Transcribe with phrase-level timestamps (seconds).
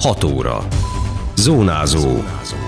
[0.00, 0.66] 6 óra.
[1.36, 2.22] Zónázó.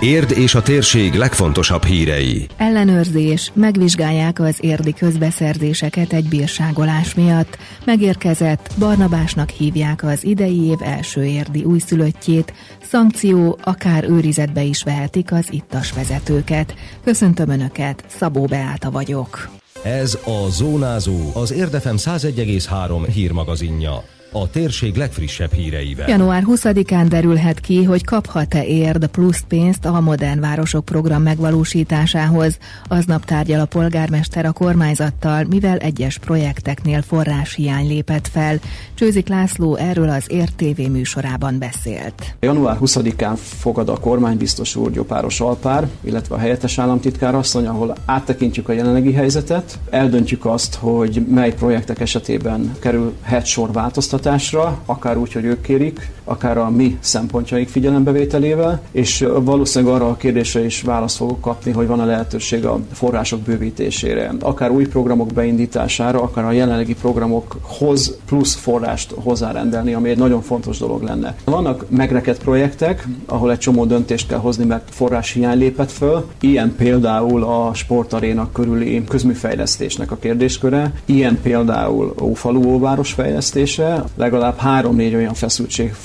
[0.00, 2.46] Érd és a térség legfontosabb hírei.
[2.56, 3.50] Ellenőrzés.
[3.54, 7.58] Megvizsgálják az érdi közbeszerzéseket egy bírságolás miatt.
[7.84, 12.52] Megérkezett, Barnabásnak hívják az idei év első érdi újszülöttjét.
[12.82, 16.74] Szankció, akár őrizetbe is vehetik az ittas vezetőket.
[17.04, 19.48] Köszöntöm Önöket, Szabó Beáta vagyok.
[19.82, 24.02] Ez a Zónázó, az Érdefem 101,3 hírmagazinja
[24.36, 26.08] a térség legfrissebb híreivel.
[26.08, 32.58] Január 20-án derülhet ki, hogy kaphat-e érd plusz pénzt a Modern Városok program megvalósításához.
[32.88, 38.58] Aznap tárgyal a polgármester a kormányzattal, mivel egyes projekteknél forráshiány lépett fel.
[38.94, 42.36] Csőzik László erről az Érd TV műsorában beszélt.
[42.40, 48.68] Január 20-án fogad a kormánybiztos úr Gyopáros Alpár, illetve a helyettes államtitkár asszony, ahol áttekintjük
[48.68, 55.32] a jelenlegi helyzetet, eldöntjük azt, hogy mely projektek esetében kerülhet sor változtatásra, támogatásra, akár úgy,
[55.32, 61.16] hogy ők kérik, akár a mi szempontjaink figyelembevételével, és valószínűleg arra a kérdésre is választ
[61.16, 66.52] fogok kapni, hogy van a lehetőség a források bővítésére, akár új programok beindítására, akár a
[66.52, 71.34] jelenlegi programokhoz plusz forrást hozzárendelni, ami egy nagyon fontos dolog lenne.
[71.44, 76.24] Vannak megrekedt projektek, ahol egy csomó döntést kell hozni, mert forrás hiány lépett föl.
[76.40, 85.14] Ilyen például a sportarénak körüli közműfejlesztésnek a kérdésköre, ilyen például Ófalu óváros fejlesztése, legalább három-négy
[85.14, 85.34] olyan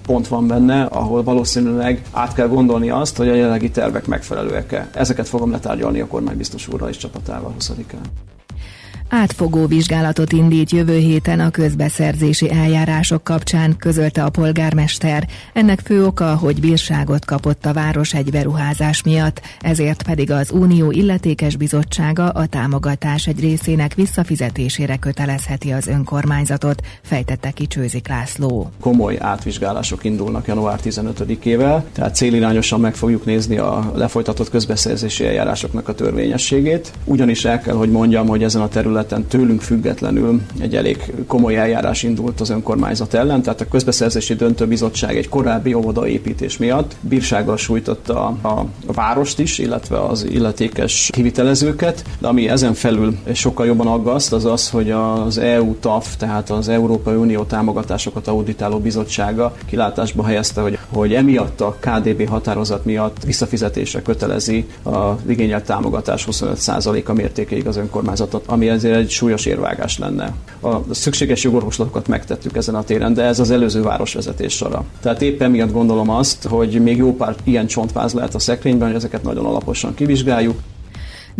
[0.00, 4.88] feszültségpont van benne, ahol valószínűleg át kell gondolni azt, hogy a jelenlegi tervek megfelelőek-e.
[4.94, 8.04] Ezeket fogom letárgyalni a kormánybiztos úrral és csapatával 20-án.
[9.12, 15.28] Átfogó vizsgálatot indít jövő héten a közbeszerzési eljárások kapcsán, közölte a polgármester.
[15.52, 20.90] Ennek fő oka, hogy bírságot kapott a város egy beruházás miatt, ezért pedig az Unió
[20.90, 28.70] illetékes bizottsága a támogatás egy részének visszafizetésére kötelezheti az önkormányzatot, fejtette ki Csőzik László.
[28.80, 35.94] Komoly átvizsgálások indulnak január 15-ével, tehát célirányosan meg fogjuk nézni a lefolytatott közbeszerzési eljárásoknak a
[35.94, 36.92] törvényességét.
[37.04, 41.56] Ugyanis el kell, hogy mondjam, hogy ezen a területen területen tőlünk függetlenül egy elég komoly
[41.56, 48.26] eljárás indult az önkormányzat ellen, tehát a közbeszerzési döntőbizottság egy korábbi óvodaépítés miatt bírsággal sújtotta
[48.26, 54.44] a, várost is, illetve az illetékes kivitelezőket, de ami ezen felül sokkal jobban aggaszt, az
[54.44, 60.78] az, hogy az EU TAF, tehát az Európai Unió támogatásokat auditáló bizottsága kilátásba helyezte, hogy,
[60.92, 68.44] hogy emiatt a KDB határozat miatt visszafizetésre kötelezi a igényelt támogatás 25%-a mértékéig az önkormányzatot,
[68.46, 70.34] ami ezért azért egy súlyos érvágás lenne.
[70.60, 74.84] A szükséges jogorvoslatokat megtettük ezen a téren, de ez az előző városvezetés sora.
[75.00, 78.96] Tehát éppen miatt gondolom azt, hogy még jó pár ilyen csontváz lehet a szekrényben, hogy
[78.96, 80.58] ezeket nagyon alaposan kivizsgáljuk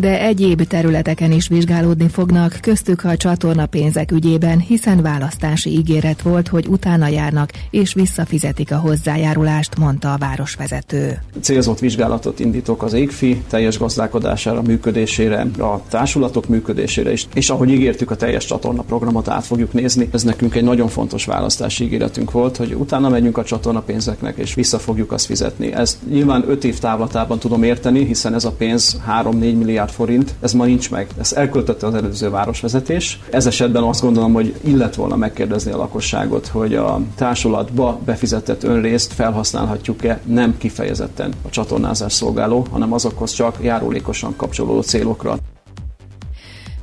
[0.00, 6.48] de egyéb területeken is vizsgálódni fognak, köztük a csatorna pénzek ügyében, hiszen választási ígéret volt,
[6.48, 11.22] hogy utána járnak és visszafizetik a hozzájárulást, mondta a városvezető.
[11.40, 18.10] Célzott vizsgálatot indítok az égfi teljes gazdálkodására, működésére, a társulatok működésére is, és ahogy ígértük,
[18.10, 20.08] a teljes csatorna programot át fogjuk nézni.
[20.12, 24.54] Ez nekünk egy nagyon fontos választási ígéretünk volt, hogy utána megyünk a csatorna pénzeknek, és
[24.54, 25.72] vissza fogjuk azt fizetni.
[25.72, 30.34] Ezt nyilván 5 év távlatában tudom érteni, hiszen ez a pénz 3-4 milliárd milliárd forint,
[30.40, 31.08] ez ma nincs meg.
[31.18, 33.20] Ezt elköltötte az előző városvezetés.
[33.30, 39.12] Ez esetben azt gondolom, hogy illet volna megkérdezni a lakosságot, hogy a társulatba befizetett önrészt
[39.12, 45.38] felhasználhatjuk-e nem kifejezetten a csatornázás szolgáló, hanem azokhoz csak járulékosan kapcsolódó célokra.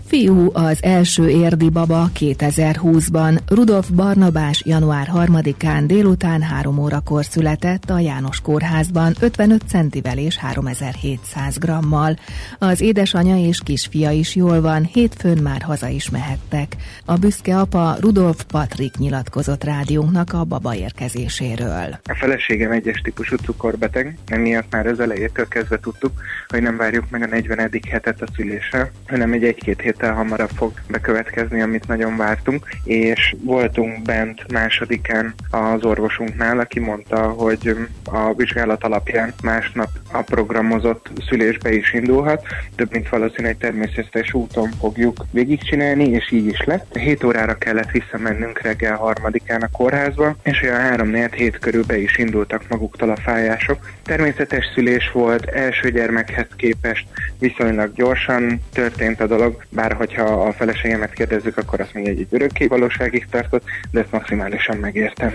[0.08, 3.40] Fiú az első érdi baba 2020-ban.
[3.48, 11.58] Rudolf Barnabás január 3-án délután 3 órakor született a János kórházban 55 centivel és 3700
[11.58, 12.16] grammal.
[12.60, 16.76] Az édesanyja és kisfia is jól van, hétfőn már haza is mehettek.
[17.06, 22.00] A büszke apa Rudolf Patrik nyilatkozott rádiónknak a baba érkezéséről.
[22.04, 26.12] A feleségem egyes típusú cukorbeteg, emiatt már az elejétől kezdve tudtuk,
[26.48, 27.70] hogy nem várjuk meg a 40.
[27.90, 33.36] hetet a szülésre, hanem egy egy-két hét héttel hamarabb fog bekövetkezni, amit nagyon vártunk, és
[33.44, 41.74] voltunk bent másodikán az orvosunknál, aki mondta, hogy a vizsgálat alapján másnap a programozott szülésbe
[41.74, 42.46] is indulhat,
[42.76, 46.98] több mint valószínű egy természetes úton fogjuk végigcsinálni, és így is lett.
[46.98, 51.98] 7 órára kellett visszamennünk reggel harmadikán a kórházba, és olyan 3 4 hét körül be
[51.98, 53.90] is indultak maguktól a fájások.
[54.04, 57.08] Természetes szülés volt, első gyermekhez képest
[57.40, 62.28] viszonylag gyorsan történt a dolog, bár hogyha a feleségemet kérdezzük, akkor azt még egy, egy
[62.30, 65.34] örökké valóságig tartott, de ezt maximálisan megértem.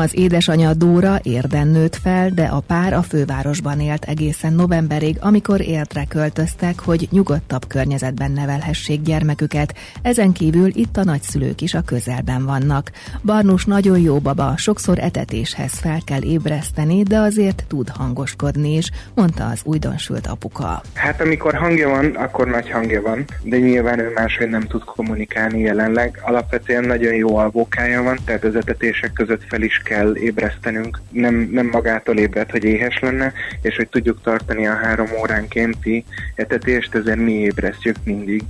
[0.00, 5.60] Az édesanyja Dóra érden nőtt fel, de a pár a fővárosban élt egészen novemberig, amikor
[5.60, 9.74] érdre költöztek, hogy nyugodtabb környezetben nevelhessék gyermeküket.
[10.02, 12.90] Ezen kívül itt a nagyszülők is a közelben vannak.
[13.22, 19.46] Barnus nagyon jó baba, sokszor etetéshez fel kell ébreszteni, de azért tud hangoskodni is, mondta
[19.46, 20.82] az újdonsült apuka.
[20.94, 25.60] Hát amikor hangja van, akkor nagy hangja van, de nyilván ő máshogy nem tud kommunikálni
[25.60, 26.20] jelenleg.
[26.22, 31.00] Alapvetően nagyon jó alvókája van, tehát az etetések között fel is kell ébresztenünk.
[31.10, 33.32] Nem, nem magától ébred, hogy éhes lenne,
[33.62, 36.04] és hogy tudjuk tartani a három óránkénti
[36.34, 38.42] etetést, ezért mi ébresztjük mindig.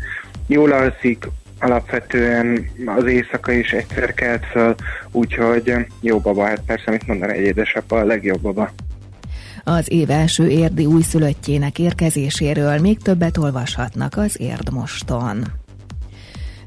[0.46, 1.28] Jól alszik,
[1.60, 4.74] alapvetően az éjszaka is egyszer kelt föl,
[5.10, 8.70] úgyhogy jó baba, hát persze, mit mondani, egy édesapa a legjobb baba.
[9.64, 15.63] Az év első érdi újszülöttjének érkezéséről még többet olvashatnak az Érdmoston.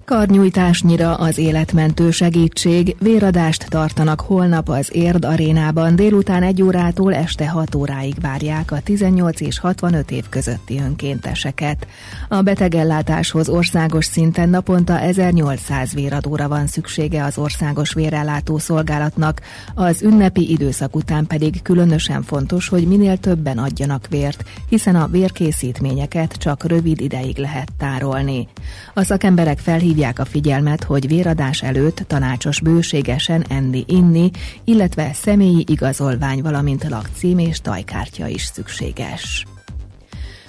[0.10, 7.76] Karnyújtásnyira az életmentő segítség, véradást tartanak holnap az Érd arénában, délután egy órától este 6
[7.76, 11.88] óráig várják a 18 és 65 év közötti önkénteseket.
[12.28, 19.42] A betegellátáshoz országos szinten naponta 1800 véradóra van szüksége az országos vérellátó szolgálatnak,
[19.76, 26.34] az ünnepi időszak után pedig különösen fontos, hogy minél többen adjanak vért, hiszen a vérkészítményeket
[26.34, 28.48] csak rövid ideig lehet tárolni.
[28.94, 34.32] A szakemberek felhívják felhívják a figyelmet, hogy véradás előtt tanácsos bőségesen enni-inni,
[34.64, 39.46] illetve személyi igazolvány, valamint lakcím és tajkártya is szükséges.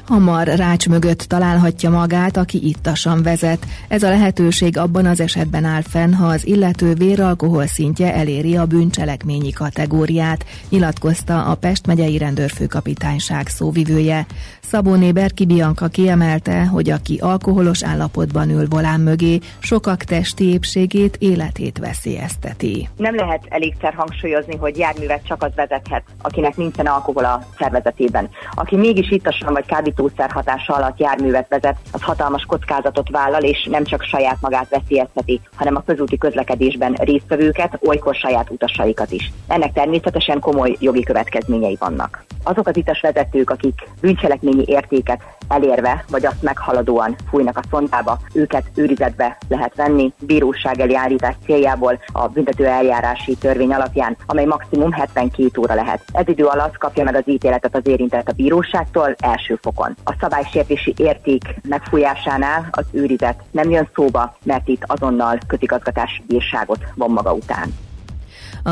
[0.09, 3.67] Hamar rács mögött találhatja magát, aki ittasan vezet.
[3.89, 8.67] Ez a lehetőség abban az esetben áll fenn, ha az illető véralkohol szintje eléri a
[8.67, 14.27] bűncselekményi kategóriát, nyilatkozta a Pest megyei rendőrfőkapitányság szóvivője.
[14.61, 21.79] Szabóné Berki Bianca kiemelte, hogy aki alkoholos állapotban ül volán mögé, sokak testi épségét, életét
[21.79, 22.89] veszélyezteti.
[22.97, 28.29] Nem lehet elégszer hangsúlyozni, hogy járművet csak az vezethet, akinek nincsen alkohol a szervezetében.
[28.55, 29.67] Aki mégis ittasan vagy
[29.99, 35.41] kábítószer hatása alatt járművet vezet, az hatalmas kockázatot vállal, és nem csak saját magát veszélyezteti,
[35.57, 39.33] hanem a közúti közlekedésben résztvevőket, olykor saját utasaikat is.
[39.49, 42.25] Ennek természetesen komoly jogi következményei vannak.
[42.49, 48.19] Azok az itas vezetők, akik bűncselekmény ennyi értéket elérve, vagy azt meghaladóan fújnak a szondába,
[48.33, 54.93] őket őrizetbe lehet venni, bíróság elé állítás céljából a büntető eljárási törvény alapján, amely maximum
[54.93, 56.03] 72 óra lehet.
[56.13, 59.97] Ez idő alatt kapja meg az ítéletet az érintett a bíróságtól első fokon.
[60.05, 67.11] A szabálysértési érték megfújásánál az őrizet nem jön szóba, mert itt azonnal közigazgatás bírságot von
[67.11, 67.88] maga után.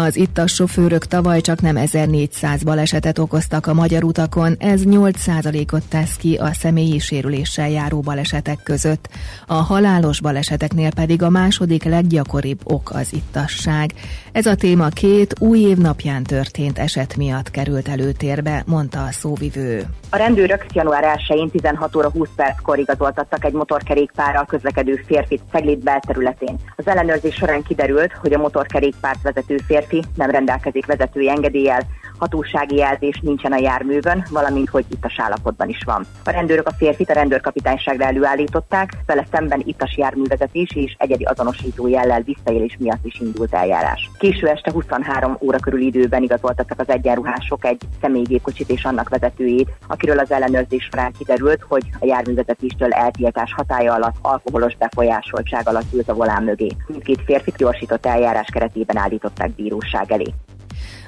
[0.05, 6.17] Az ittas sofőrök tavaly csak nem 1400 balesetet okoztak a magyar utakon, ez 8%-ot tesz
[6.17, 9.09] ki a személyi sérüléssel járó balesetek között.
[9.47, 13.93] A halálos baleseteknél pedig a második leggyakoribb ok az ittasság.
[14.33, 19.85] Ez a téma két új év napján történt eset miatt került előtérbe, mondta a szóvivő.
[20.11, 26.57] A rendőrök január 1-én 16 óra 20 perckor igazoltattak egy motorkerékpárral közlekedő férfit Cegléd belterületén.
[26.77, 29.85] Az ellenőrzés során kiderült, hogy a motorkerékpárt vezető férfi
[30.15, 31.87] nem rendelkezik vezetői engedéllyel,
[32.19, 36.07] hatósági jelzés nincsen a járművön, valamint hogy ittas állapotban is van.
[36.25, 42.21] A rendőrök a férfit a rendőrkapitányságra előállították, vele szemben ittas járművezetés és egyedi azonosító jellel
[42.21, 44.11] visszaélés miatt is indult eljárás.
[44.19, 50.19] Késő este 23 óra körül időben igazoltattak az egyenruhások egy személygépkocsit és annak vezetőjét, akiről
[50.19, 56.15] az ellenőrzés során kiderült, hogy a járművezetéstől eltiltás hatája alatt alkoholos befolyásoltság alatt ült a
[56.15, 56.69] volán mögé.
[56.87, 60.35] Mindkét férfit gyorsított eljárás keretében állították bíróság elé.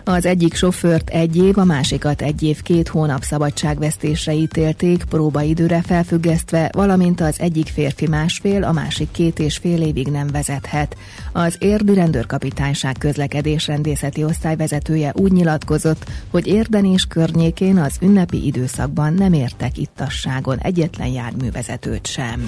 [0.08, 6.70] Az egyik sofőrt egy év, a másikat egy év két hónap szabadságvesztésre ítélték, próbaidőre felfüggesztve,
[6.72, 10.96] valamint az egyik férfi másfél, a másik két és fél évig nem vezethet.
[11.32, 19.14] Az érdi rendőrkapitányság közlekedés rendészeti osztályvezetője úgy nyilatkozott, hogy Érden és környékén az ünnepi időszakban
[19.14, 22.46] nem értek ittasságon egyetlen járművezetőt sem.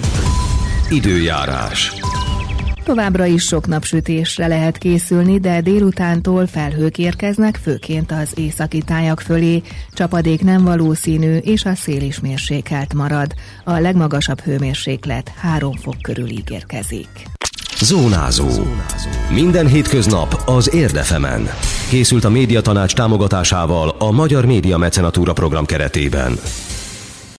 [0.89, 1.93] Időjárás.
[2.83, 9.61] Továbbra is sok napsütésre lehet készülni, de délutántól felhők érkeznek, főként az északi tájak fölé.
[9.93, 13.33] Csapadék nem valószínű, és a szél is mérsékelt marad.
[13.63, 17.07] A legmagasabb hőmérséklet 3 fok körül ígérkezik.
[17.81, 18.47] Zónázó.
[19.33, 21.49] Minden hétköznap az Érdefemen.
[21.89, 26.33] Készült a médiatanács támogatásával a Magyar Média Mecenatúra program keretében.